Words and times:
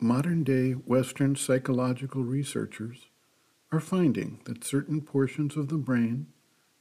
Modern 0.00 0.42
day 0.42 0.72
Western 0.72 1.36
psychological 1.36 2.24
researchers 2.24 3.06
are 3.70 3.80
finding 3.80 4.40
that 4.44 4.64
certain 4.64 5.00
portions 5.00 5.56
of 5.56 5.68
the 5.68 5.78
brain 5.78 6.26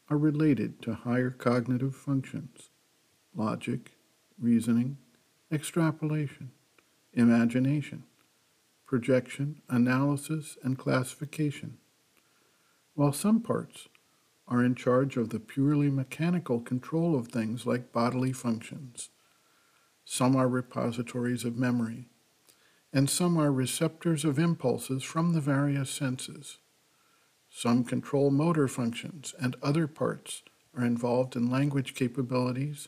are 0.09 0.17
related 0.17 0.81
to 0.81 0.95
higher 0.95 1.29
cognitive 1.29 1.95
functions 1.95 2.69
logic, 3.35 3.91
reasoning, 4.39 4.97
extrapolation, 5.51 6.51
imagination, 7.13 8.03
projection, 8.85 9.61
analysis, 9.69 10.57
and 10.63 10.77
classification, 10.77 11.77
while 12.95 13.13
some 13.13 13.41
parts 13.41 13.87
are 14.47 14.63
in 14.63 14.75
charge 14.75 15.17
of 15.17 15.29
the 15.29 15.39
purely 15.39 15.89
mechanical 15.89 16.59
control 16.59 17.15
of 17.15 17.27
things 17.27 17.65
like 17.65 17.93
bodily 17.93 18.33
functions. 18.33 19.09
Some 20.03 20.35
are 20.35 20.49
repositories 20.49 21.45
of 21.45 21.57
memory, 21.57 22.09
and 22.93 23.09
some 23.09 23.37
are 23.37 23.51
receptors 23.51 24.23
of 24.23 24.37
impulses 24.37 25.03
from 25.03 25.33
the 25.33 25.41
various 25.41 25.89
senses. 25.89 26.59
Some 27.49 27.83
control 27.83 28.29
motor 28.29 28.67
functions, 28.67 29.33
and 29.39 29.55
other 29.63 29.87
parts 29.87 30.43
are 30.77 30.85
involved 30.85 31.35
in 31.35 31.49
language 31.49 31.95
capabilities, 31.95 32.87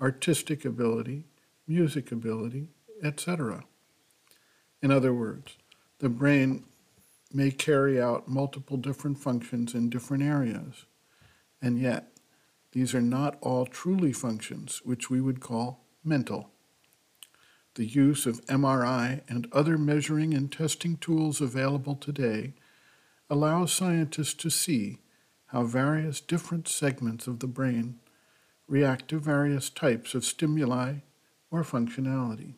artistic 0.00 0.64
ability, 0.64 1.26
music 1.66 2.10
ability, 2.10 2.70
etc. 3.02 3.64
In 4.82 4.90
other 4.90 5.14
words, 5.14 5.56
the 6.00 6.08
brain 6.08 6.64
may 7.32 7.50
carry 7.50 8.00
out 8.00 8.28
multiple 8.28 8.76
different 8.76 9.18
functions 9.18 9.74
in 9.74 9.88
different 9.88 10.22
areas, 10.22 10.84
and 11.62 11.78
yet 11.78 12.10
these 12.72 12.94
are 12.94 13.00
not 13.00 13.38
all 13.40 13.66
truly 13.66 14.12
functions 14.12 14.82
which 14.84 15.08
we 15.08 15.20
would 15.20 15.40
call 15.40 15.84
mental. 16.02 16.50
The 17.74 17.86
use 17.86 18.24
of 18.24 18.44
MRI 18.46 19.22
and 19.28 19.48
other 19.50 19.76
measuring 19.76 20.32
and 20.32 20.50
testing 20.50 20.96
tools 20.96 21.40
available 21.40 21.96
today 21.96 22.54
allows 23.28 23.72
scientists 23.72 24.34
to 24.34 24.50
see 24.50 25.00
how 25.46 25.64
various 25.64 26.20
different 26.20 26.68
segments 26.68 27.26
of 27.26 27.40
the 27.40 27.48
brain 27.48 27.98
react 28.68 29.08
to 29.08 29.18
various 29.18 29.70
types 29.70 30.14
of 30.14 30.24
stimuli 30.24 30.98
or 31.50 31.64
functionality. 31.64 32.54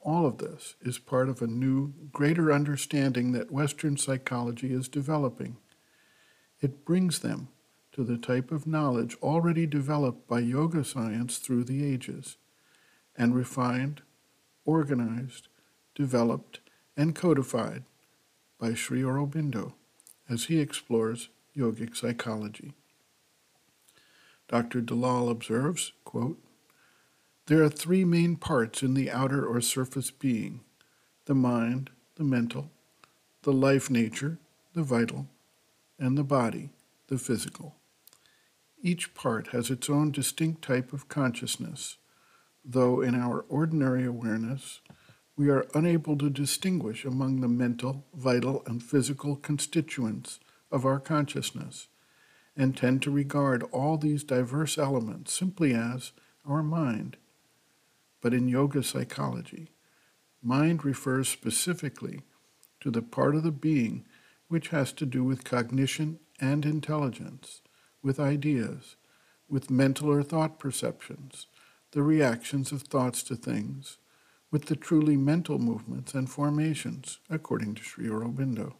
All 0.00 0.24
of 0.24 0.38
this 0.38 0.76
is 0.80 0.98
part 0.98 1.28
of 1.28 1.42
a 1.42 1.46
new, 1.46 1.92
greater 2.12 2.50
understanding 2.50 3.32
that 3.32 3.52
Western 3.52 3.98
psychology 3.98 4.72
is 4.72 4.88
developing. 4.88 5.58
It 6.62 6.86
brings 6.86 7.18
them 7.18 7.48
to 7.92 8.04
the 8.04 8.16
type 8.16 8.50
of 8.50 8.66
knowledge 8.66 9.16
already 9.22 9.66
developed 9.66 10.26
by 10.26 10.40
yoga 10.40 10.82
science 10.82 11.36
through 11.36 11.64
the 11.64 11.84
ages 11.84 12.38
and 13.16 13.34
refined, 13.34 14.02
organized, 14.64 15.48
developed, 15.94 16.60
and 16.96 17.14
codified 17.14 17.84
by 18.58 18.74
Sri 18.74 19.02
Aurobindo 19.02 19.74
as 20.28 20.44
he 20.44 20.60
explores 20.60 21.28
yogic 21.56 21.96
psychology. 21.96 22.72
Dr. 24.48 24.80
Dalal 24.80 25.28
observes, 25.30 25.92
quote, 26.04 26.38
There 27.46 27.62
are 27.62 27.68
three 27.68 28.04
main 28.04 28.36
parts 28.36 28.82
in 28.82 28.94
the 28.94 29.10
outer 29.10 29.46
or 29.46 29.60
surface 29.60 30.10
being 30.10 30.60
the 31.26 31.34
mind, 31.34 31.90
the 32.16 32.24
mental, 32.24 32.70
the 33.42 33.52
life 33.52 33.88
nature, 33.88 34.38
the 34.74 34.82
vital, 34.82 35.26
and 35.98 36.18
the 36.18 36.24
body, 36.24 36.70
the 37.06 37.18
physical. 37.18 37.76
Each 38.82 39.14
part 39.14 39.48
has 39.48 39.70
its 39.70 39.88
own 39.88 40.10
distinct 40.10 40.62
type 40.62 40.92
of 40.92 41.08
consciousness, 41.08 41.98
though 42.64 43.00
in 43.00 43.14
our 43.14 43.44
ordinary 43.48 44.04
awareness, 44.04 44.80
we 45.36 45.48
are 45.48 45.66
unable 45.74 46.18
to 46.18 46.28
distinguish 46.28 47.04
among 47.04 47.40
the 47.40 47.48
mental, 47.48 48.04
vital, 48.14 48.62
and 48.66 48.82
physical 48.82 49.36
constituents 49.36 50.38
of 50.70 50.84
our 50.84 51.00
consciousness, 51.00 51.88
and 52.56 52.76
tend 52.76 53.00
to 53.02 53.10
regard 53.10 53.62
all 53.72 53.96
these 53.96 54.22
diverse 54.22 54.76
elements 54.76 55.32
simply 55.32 55.72
as 55.72 56.12
our 56.46 56.62
mind. 56.62 57.16
But 58.20 58.34
in 58.34 58.48
yoga 58.48 58.82
psychology, 58.82 59.70
mind 60.42 60.84
refers 60.84 61.28
specifically 61.28 62.20
to 62.80 62.90
the 62.90 63.02
part 63.02 63.34
of 63.34 63.42
the 63.42 63.50
being 63.50 64.04
which 64.48 64.68
has 64.68 64.92
to 64.92 65.06
do 65.06 65.24
with 65.24 65.44
cognition 65.44 66.18
and 66.40 66.66
intelligence, 66.66 67.62
with 68.02 68.18
ideas, 68.18 68.96
with 69.48 69.70
mental 69.70 70.10
or 70.10 70.22
thought 70.22 70.58
perceptions, 70.58 71.46
the 71.92 72.02
reactions 72.02 72.72
of 72.72 72.82
thoughts 72.82 73.22
to 73.24 73.34
things, 73.34 73.98
with 74.50 74.66
the 74.66 74.76
truly 74.76 75.16
mental 75.16 75.58
movements 75.58 76.14
and 76.14 76.30
formations, 76.30 77.18
according 77.28 77.74
to 77.74 77.82
Sri 77.82 78.06
Aurobindo. 78.06 78.74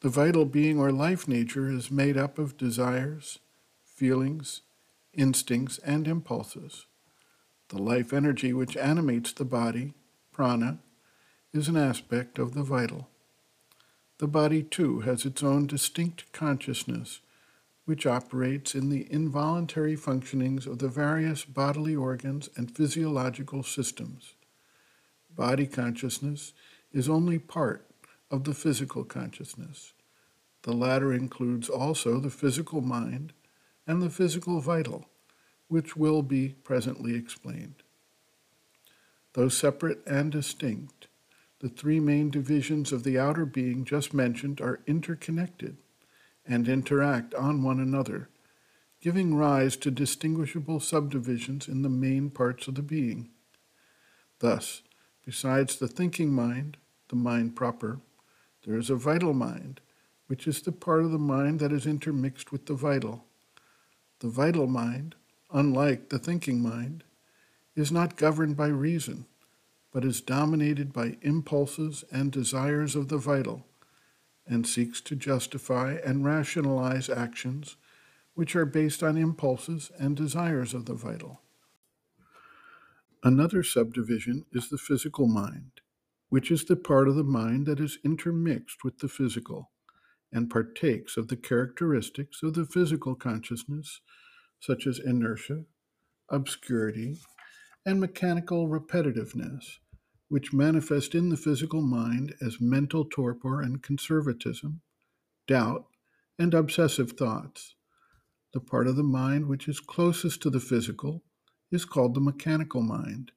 The 0.00 0.08
vital 0.08 0.44
being 0.44 0.78
or 0.78 0.92
life 0.92 1.26
nature 1.26 1.68
is 1.68 1.90
made 1.90 2.16
up 2.16 2.38
of 2.38 2.56
desires, 2.56 3.38
feelings, 3.84 4.62
instincts, 5.12 5.78
and 5.78 6.06
impulses. 6.06 6.86
The 7.68 7.82
life 7.82 8.12
energy 8.12 8.52
which 8.52 8.76
animates 8.76 9.32
the 9.32 9.44
body, 9.44 9.92
prana, 10.32 10.78
is 11.52 11.68
an 11.68 11.76
aspect 11.76 12.38
of 12.38 12.54
the 12.54 12.62
vital. 12.62 13.08
The 14.18 14.28
body, 14.28 14.62
too, 14.62 15.00
has 15.00 15.24
its 15.26 15.42
own 15.42 15.66
distinct 15.66 16.32
consciousness 16.32 17.20
which 17.88 18.04
operates 18.04 18.74
in 18.74 18.90
the 18.90 19.10
involuntary 19.10 19.96
functionings 19.96 20.66
of 20.66 20.78
the 20.78 20.88
various 20.88 21.46
bodily 21.46 21.96
organs 21.96 22.50
and 22.54 22.76
physiological 22.76 23.62
systems. 23.62 24.34
Body 25.34 25.66
consciousness 25.66 26.52
is 26.92 27.08
only 27.08 27.38
part 27.38 27.86
of 28.30 28.44
the 28.44 28.52
physical 28.52 29.04
consciousness. 29.04 29.94
The 30.64 30.74
latter 30.74 31.14
includes 31.14 31.70
also 31.70 32.20
the 32.20 32.28
physical 32.28 32.82
mind 32.82 33.32
and 33.86 34.02
the 34.02 34.10
physical 34.10 34.60
vital, 34.60 35.06
which 35.68 35.96
will 35.96 36.20
be 36.20 36.56
presently 36.62 37.14
explained. 37.14 37.82
Though 39.32 39.48
separate 39.48 40.06
and 40.06 40.30
distinct, 40.30 41.08
the 41.60 41.70
three 41.70 42.00
main 42.00 42.28
divisions 42.28 42.92
of 42.92 43.02
the 43.02 43.18
outer 43.18 43.46
being 43.46 43.86
just 43.86 44.12
mentioned 44.12 44.60
are 44.60 44.80
interconnected 44.86 45.78
and 46.48 46.68
interact 46.68 47.34
on 47.34 47.62
one 47.62 47.78
another, 47.78 48.28
giving 49.00 49.34
rise 49.34 49.76
to 49.76 49.90
distinguishable 49.90 50.80
subdivisions 50.80 51.68
in 51.68 51.82
the 51.82 51.88
main 51.88 52.30
parts 52.30 52.66
of 52.66 52.74
the 52.74 52.82
being. 52.82 53.28
Thus, 54.40 54.82
besides 55.24 55.76
the 55.76 55.88
thinking 55.88 56.32
mind, 56.32 56.78
the 57.08 57.16
mind 57.16 57.54
proper, 57.54 58.00
there 58.66 58.78
is 58.78 58.90
a 58.90 58.96
vital 58.96 59.34
mind, 59.34 59.80
which 60.26 60.46
is 60.46 60.62
the 60.62 60.72
part 60.72 61.02
of 61.02 61.12
the 61.12 61.18
mind 61.18 61.60
that 61.60 61.72
is 61.72 61.86
intermixed 61.86 62.50
with 62.50 62.66
the 62.66 62.74
vital. 62.74 63.24
The 64.20 64.28
vital 64.28 64.66
mind, 64.66 65.14
unlike 65.52 66.08
the 66.08 66.18
thinking 66.18 66.60
mind, 66.60 67.04
is 67.76 67.92
not 67.92 68.16
governed 68.16 68.56
by 68.56 68.66
reason, 68.68 69.26
but 69.92 70.04
is 70.04 70.20
dominated 70.20 70.92
by 70.92 71.16
impulses 71.22 72.04
and 72.10 72.32
desires 72.32 72.96
of 72.96 73.08
the 73.08 73.18
vital 73.18 73.64
and 74.48 74.66
seeks 74.66 75.00
to 75.02 75.14
justify 75.14 75.98
and 76.04 76.24
rationalize 76.24 77.08
actions 77.08 77.76
which 78.34 78.54
are 78.54 78.64
based 78.64 79.02
on 79.02 79.16
impulses 79.16 79.90
and 79.98 80.16
desires 80.16 80.72
of 80.72 80.86
the 80.86 80.94
vital. 80.94 81.40
Another 83.24 83.64
subdivision 83.64 84.44
is 84.52 84.68
the 84.68 84.78
physical 84.78 85.26
mind, 85.26 85.80
which 86.28 86.50
is 86.50 86.64
the 86.64 86.76
part 86.76 87.08
of 87.08 87.16
the 87.16 87.24
mind 87.24 87.66
that 87.66 87.80
is 87.80 87.98
intermixed 88.04 88.84
with 88.84 88.98
the 88.98 89.08
physical 89.08 89.70
and 90.32 90.50
partakes 90.50 91.16
of 91.16 91.28
the 91.28 91.36
characteristics 91.36 92.42
of 92.42 92.54
the 92.54 92.64
physical 92.64 93.14
consciousness, 93.14 94.00
such 94.60 94.86
as 94.86 94.98
inertia, 94.98 95.64
obscurity, 96.28 97.18
and 97.84 97.98
mechanical 97.98 98.68
repetitiveness, 98.68 99.78
which 100.28 100.52
manifest 100.52 101.14
in 101.14 101.28
the 101.28 101.36
physical 101.36 101.80
mind 101.80 102.34
as 102.40 102.60
mental 102.60 103.04
torpor 103.04 103.60
and 103.60 103.82
conservatism, 103.82 104.80
doubt, 105.46 105.86
and 106.38 106.54
obsessive 106.54 107.12
thoughts. 107.12 107.74
The 108.52 108.60
part 108.60 108.86
of 108.86 108.96
the 108.96 109.02
mind 109.02 109.46
which 109.46 109.68
is 109.68 109.80
closest 109.80 110.42
to 110.42 110.50
the 110.50 110.60
physical 110.60 111.22
is 111.70 111.84
called 111.84 112.14
the 112.14 112.20
mechanical 112.20 112.82
mind. 112.82 113.32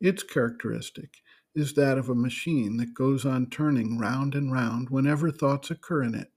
Its 0.00 0.22
characteristic 0.22 1.22
is 1.54 1.74
that 1.74 1.98
of 1.98 2.08
a 2.08 2.14
machine 2.14 2.76
that 2.76 2.94
goes 2.94 3.26
on 3.26 3.50
turning 3.50 3.98
round 3.98 4.34
and 4.34 4.52
round 4.52 4.88
whenever 4.88 5.30
thoughts 5.30 5.70
occur 5.70 6.02
in 6.02 6.14
it. 6.14 6.32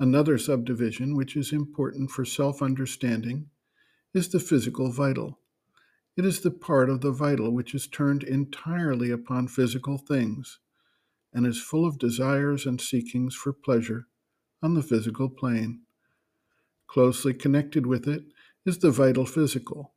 Another 0.00 0.38
subdivision, 0.38 1.16
which 1.16 1.36
is 1.36 1.52
important 1.52 2.10
for 2.10 2.24
self 2.24 2.62
understanding, 2.62 3.50
is 4.12 4.28
the 4.28 4.40
physical 4.40 4.92
vital. 4.92 5.38
It 6.18 6.24
is 6.24 6.40
the 6.40 6.50
part 6.50 6.90
of 6.90 7.00
the 7.00 7.12
vital 7.12 7.52
which 7.52 7.76
is 7.76 7.86
turned 7.86 8.24
entirely 8.24 9.12
upon 9.12 9.46
physical 9.46 9.98
things 9.98 10.58
and 11.32 11.46
is 11.46 11.62
full 11.62 11.86
of 11.86 11.96
desires 11.96 12.66
and 12.66 12.80
seekings 12.80 13.36
for 13.36 13.52
pleasure 13.52 14.08
on 14.60 14.74
the 14.74 14.82
physical 14.82 15.30
plane. 15.30 15.82
Closely 16.88 17.32
connected 17.32 17.86
with 17.86 18.08
it 18.08 18.24
is 18.66 18.78
the 18.78 18.90
vital 18.90 19.26
physical, 19.26 19.94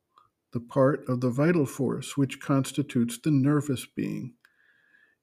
the 0.52 0.60
part 0.60 1.04
of 1.08 1.22
the 1.22 1.30
vital 1.30 1.66
force 1.66 2.16
which 2.16 2.40
constitutes 2.40 3.18
the 3.18 3.32
nervous 3.32 3.84
being. 3.84 4.34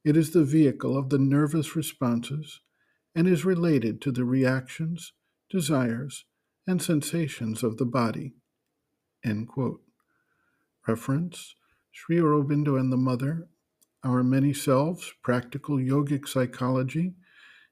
It 0.03 0.17
is 0.17 0.31
the 0.31 0.43
vehicle 0.43 0.97
of 0.97 1.11
the 1.11 1.19
nervous 1.19 1.77
responses 1.77 2.59
and 3.15 3.25
is 3.25 3.45
related 3.45 4.01
to 4.01 4.11
the 4.11 4.25
reactions, 4.25 5.13
desires, 5.49 6.25
and 6.67 6.81
sensations 6.81 7.63
of 7.63 7.77
the 7.77 7.85
body. 7.85 8.33
Reference 10.87 11.55
Sri 11.91 12.17
Aurobindo 12.17 12.79
and 12.79 12.91
the 12.91 12.97
Mother, 12.97 13.47
Our 14.03 14.23
Many 14.23 14.53
Selves, 14.53 15.13
Practical 15.23 15.77
Yogic 15.77 16.27
Psychology, 16.27 17.13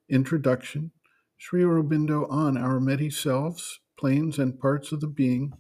Introduction, 0.10 0.92
Sri 1.38 1.62
Aurobindo 1.62 2.30
on 2.30 2.58
Our 2.58 2.80
Many 2.80 3.10
Selves, 3.10 3.80
Planes 3.98 4.40
and 4.40 4.60
Parts 4.60 4.92
of 4.92 5.00
the 5.00 5.08
Being, 5.08 5.54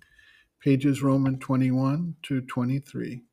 pages 0.61 1.01
Roman 1.01 1.39
21 1.39 2.15
to 2.23 2.41
23. 2.41 3.23